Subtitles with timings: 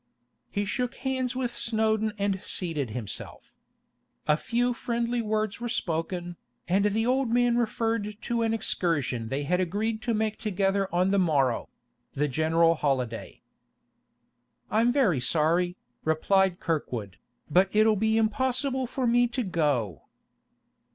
[0.49, 3.53] He shook hands with Snowdon and seated himself.
[4.27, 9.43] A few friendly words were spoken, and the old man referred to an excursion they
[9.43, 11.69] had agreed to make together on the morrow,
[12.13, 13.43] the general holiday.
[14.71, 20.07] 'I'm very sorry,' replied Kirkwood, 'but it'll be impossible for me to go.